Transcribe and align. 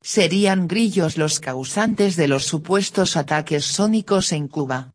Serían 0.00 0.68
grillos 0.68 1.18
los 1.18 1.40
causantes 1.40 2.16
de 2.16 2.28
los 2.28 2.44
supuestos 2.44 3.16
ataques 3.16 3.64
sónicos 3.64 4.32
en 4.32 4.48
Cuba. 4.48 4.94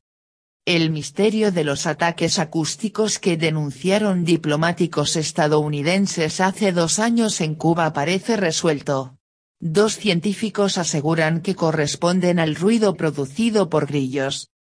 El 0.65 0.91
misterio 0.91 1.51
de 1.51 1.65
los 1.65 1.85
ataques 1.85 2.39
acústicos 2.39 3.19
que 3.19 3.35
denunciaron 3.35 4.23
diplomáticos 4.23 5.17
estadounidenses 5.17 6.39
hace 6.39 6.71
dos 6.71 6.99
años 6.99 7.41
en 7.41 7.55
Cuba 7.55 7.91
parece 7.91 8.37
resuelto. 8.37 9.17
Dos 9.59 9.97
científicos 9.97 10.77
aseguran 10.77 11.41
que 11.41 11.55
corresponden 11.55 12.39
al 12.39 12.55
ruido 12.55 12.95
producido 12.95 13.69
por 13.69 13.87
grillos. 13.87 14.51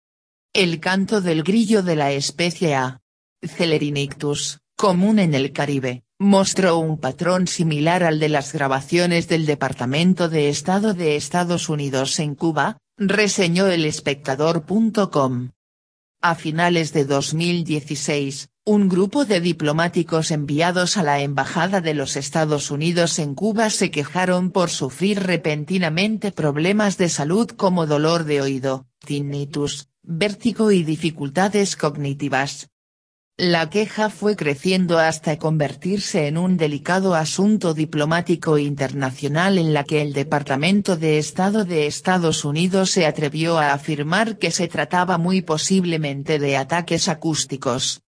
El 0.52 0.80
canto 0.80 1.20
del 1.20 1.44
grillo 1.44 1.84
de 1.84 1.96
la 1.96 2.10
especie 2.10 2.74
A. 2.74 3.00
Celerinictus, 3.40 4.60
común 4.76 5.20
en 5.20 5.34
el 5.34 5.52
Caribe, 5.52 6.02
mostró 6.22 6.78
un 6.78 6.98
patrón 6.98 7.48
similar 7.48 8.04
al 8.04 8.20
de 8.20 8.28
las 8.28 8.52
grabaciones 8.52 9.28
del 9.28 9.44
Departamento 9.44 10.28
de 10.28 10.48
Estado 10.48 10.94
de 10.94 11.16
Estados 11.16 11.68
Unidos 11.68 12.18
en 12.20 12.36
Cuba, 12.36 12.78
reseñó 12.96 13.66
el 13.66 13.84
espectador.com. 13.84 15.50
A 16.20 16.34
finales 16.36 16.92
de 16.92 17.04
2016, 17.04 18.50
un 18.64 18.88
grupo 18.88 19.24
de 19.24 19.40
diplomáticos 19.40 20.30
enviados 20.30 20.96
a 20.96 21.02
la 21.02 21.20
Embajada 21.20 21.80
de 21.80 21.94
los 21.94 22.16
Estados 22.16 22.70
Unidos 22.70 23.18
en 23.18 23.34
Cuba 23.34 23.68
se 23.70 23.90
quejaron 23.90 24.52
por 24.52 24.70
sufrir 24.70 25.24
repentinamente 25.24 26.30
problemas 26.30 26.98
de 26.98 27.08
salud 27.08 27.48
como 27.48 27.88
dolor 27.88 28.22
de 28.22 28.40
oído, 28.40 28.86
tinnitus, 29.04 29.88
vértigo 30.02 30.70
y 30.70 30.84
dificultades 30.84 31.74
cognitivas. 31.74 32.68
La 33.38 33.70
queja 33.70 34.10
fue 34.10 34.36
creciendo 34.36 34.98
hasta 34.98 35.38
convertirse 35.38 36.26
en 36.26 36.36
un 36.36 36.58
delicado 36.58 37.14
asunto 37.14 37.72
diplomático 37.72 38.58
internacional 38.58 39.56
en 39.56 39.72
la 39.72 39.84
que 39.84 40.02
el 40.02 40.12
Departamento 40.12 40.96
de 40.98 41.16
Estado 41.16 41.64
de 41.64 41.86
Estados 41.86 42.44
Unidos 42.44 42.90
se 42.90 43.06
atrevió 43.06 43.58
a 43.58 43.72
afirmar 43.72 44.38
que 44.38 44.50
se 44.50 44.68
trataba 44.68 45.16
muy 45.16 45.40
posiblemente 45.40 46.38
de 46.38 46.58
ataques 46.58 47.08
acústicos. 47.08 48.02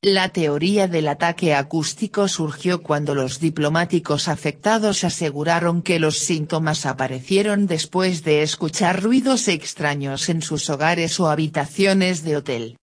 La 0.00 0.30
teoría 0.30 0.88
del 0.88 1.08
ataque 1.08 1.54
acústico 1.54 2.26
surgió 2.26 2.82
cuando 2.82 3.14
los 3.14 3.40
diplomáticos 3.40 4.28
afectados 4.28 5.04
aseguraron 5.04 5.82
que 5.82 5.98
los 5.98 6.18
síntomas 6.18 6.86
aparecieron 6.86 7.66
después 7.66 8.24
de 8.24 8.42
escuchar 8.42 9.02
ruidos 9.02 9.46
extraños 9.48 10.30
en 10.30 10.40
sus 10.40 10.70
hogares 10.70 11.20
o 11.20 11.28
habitaciones 11.28 12.24
de 12.24 12.36
hotel. 12.38 12.76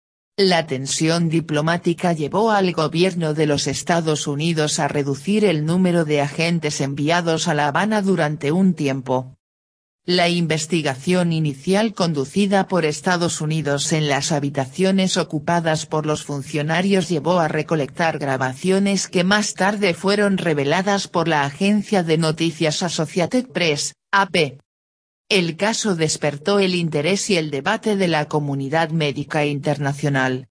La 0.43 0.67
tensión 0.67 1.29
diplomática 1.29 2.15
llevó 2.15 2.51
al 2.51 2.73
gobierno 2.73 3.35
de 3.35 3.45
los 3.45 3.67
Estados 3.67 4.27
Unidos 4.27 4.79
a 4.79 4.89
reducir 4.89 5.45
el 5.45 5.67
número 5.67 6.07
de 6.07 6.23
agentes 6.23 6.81
enviados 6.81 7.47
a 7.47 7.53
La 7.53 7.69
Habana 7.69 8.01
durante 8.01 8.51
un 8.51 8.73
tiempo. 8.73 9.37
La 10.07 10.31
investigación 10.31 11.35
inicial 11.35 11.93
conducida 11.93 12.69
por 12.69 12.87
Estados 12.87 13.43
Unidos 13.43 13.93
en 13.93 14.09
las 14.09 14.33
habitaciones 14.33 15.19
ocupadas 15.19 15.85
por 15.85 16.07
los 16.07 16.25
funcionarios 16.25 17.11
llevó 17.11 17.39
a 17.39 17.49
recolectar 17.49 18.19
grabaciones 18.19 19.09
que 19.09 19.25
más 19.25 19.53
tarde 19.53 19.93
fueron 19.93 20.39
reveladas 20.39 21.07
por 21.07 21.29
la 21.29 21.45
agencia 21.45 22.03
de 22.03 22.17
noticias 22.17 22.83
Associated 22.83 23.49
Press, 23.49 23.93
AP. 24.11 24.59
El 25.31 25.57
caso 25.57 25.95
despertó 25.95 26.59
el 26.59 26.75
interés 26.75 27.31
y 27.31 27.37
el 27.37 27.53
debate 27.53 27.95
de 27.95 28.09
la 28.09 28.27
comunidad 28.27 28.91
médica 28.91 29.47
internacional. 29.47 30.49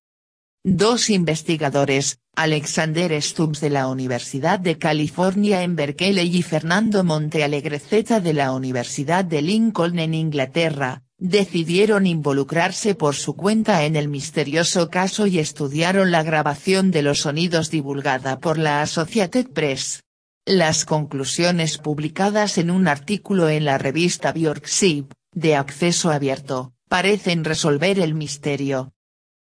Dos 0.64 1.10
investigadores, 1.10 2.20
Alexander 2.34 3.22
Stubbs 3.22 3.60
de 3.60 3.72
la 3.72 3.88
Universidad 3.88 4.58
de 4.58 4.78
California 4.78 5.64
en 5.64 5.76
Berkeley 5.76 6.34
y 6.34 6.44
Fernando 6.44 7.04
Montealegre 7.04 7.80
Z 7.80 8.22
de 8.22 8.34
la 8.34 8.54
Universidad 8.54 9.26
de 9.26 9.42
Lincoln 9.42 10.00
en 10.00 10.14
Inglaterra, 10.14 11.04
decidieron 11.18 12.08
involucrarse 12.08 12.96
por 12.96 13.16
su 13.16 13.36
cuenta 13.36 13.84
en 13.84 13.98
el 13.98 14.08
misterioso 14.08 14.90
caso 14.90 15.28
y 15.28 15.40
estudiaron 15.40 16.10
la 16.10 16.24
grabación 16.24 16.90
de 16.92 17.02
los 17.02 17.20
sonidos 17.20 17.70
divulgada 17.70 18.40
por 18.40 18.58
la 18.58 18.82
Associated 18.82 19.50
Press. 19.50 20.06
Las 20.52 20.84
conclusiones 20.84 21.78
publicadas 21.78 22.58
en 22.58 22.72
un 22.72 22.88
artículo 22.88 23.50
en 23.50 23.66
la 23.66 23.78
revista 23.78 24.32
Bjorkship, 24.32 25.06
de 25.32 25.56
acceso 25.56 26.10
abierto, 26.10 26.74
parecen 26.88 27.44
resolver 27.44 28.00
el 28.00 28.16
misterio. 28.16 28.92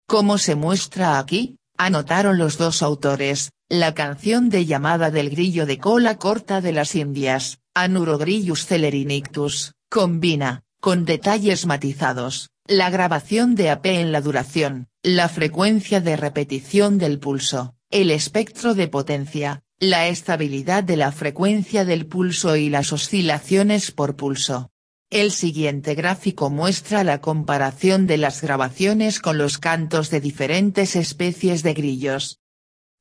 Como 0.08 0.38
se 0.38 0.56
muestra 0.56 1.20
aquí, 1.20 1.54
anotaron 1.76 2.36
los 2.36 2.58
dos 2.58 2.82
autores, 2.82 3.52
la 3.68 3.94
canción 3.94 4.48
de 4.48 4.66
llamada 4.66 5.12
del 5.12 5.30
grillo 5.30 5.66
de 5.66 5.78
cola 5.78 6.18
corta 6.18 6.60
de 6.60 6.72
las 6.72 6.96
Indias, 6.96 7.60
Anurogrillus 7.74 8.66
celerinictus, 8.66 9.74
combina, 9.88 10.64
con 10.80 11.04
detalles 11.04 11.64
matizados, 11.64 12.50
la 12.66 12.90
grabación 12.90 13.54
de 13.54 13.70
AP 13.70 13.86
en 13.86 14.10
la 14.10 14.20
duración, 14.20 14.88
la 15.04 15.28
frecuencia 15.28 16.00
de 16.00 16.16
repetición 16.16 16.98
del 16.98 17.20
pulso, 17.20 17.76
el 17.88 18.10
espectro 18.10 18.74
de 18.74 18.88
potencia, 18.88 19.62
la 19.80 20.08
estabilidad 20.08 20.82
de 20.82 20.96
la 20.96 21.12
frecuencia 21.12 21.84
del 21.84 22.06
pulso 22.06 22.56
y 22.56 22.68
las 22.68 22.92
oscilaciones 22.92 23.92
por 23.92 24.16
pulso. 24.16 24.72
El 25.08 25.30
siguiente 25.30 25.94
gráfico 25.94 26.50
muestra 26.50 27.04
la 27.04 27.20
comparación 27.20 28.08
de 28.08 28.18
las 28.18 28.42
grabaciones 28.42 29.20
con 29.20 29.38
los 29.38 29.58
cantos 29.58 30.10
de 30.10 30.20
diferentes 30.20 30.96
especies 30.96 31.62
de 31.62 31.74
grillos. 31.74 32.40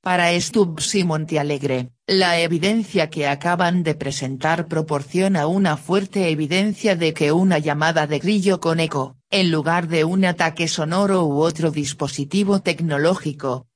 Para 0.03 0.39
Stubbs 0.39 0.93
y 0.93 1.03
Montialegre, 1.03 1.89
la 2.05 2.39
evidencia 2.39 3.09
que 3.09 3.27
acaban 3.27 3.81
de 3.81 3.95
presentar 3.95 4.67
proporciona 4.67 5.47
una 5.47 5.77
fuerte 5.77 6.29
evidencia 6.29 6.95
de 6.95 7.13
que 7.15 7.31
una 7.31 7.57
llamada 7.57 8.05
de 8.05 8.19
grillo 8.19 8.59
con 8.59 8.79
eco, 8.79 9.17
en 9.31 9.49
lugar 9.49 9.87
de 9.87 10.03
un 10.03 10.23
ataque 10.25 10.67
sonoro 10.67 11.25
u 11.25 11.41
otro 11.41 11.71
dispositivo 11.71 12.61
tecnológico, 12.61 13.66